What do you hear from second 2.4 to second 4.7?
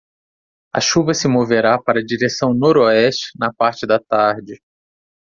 noroeste na parte da tarde.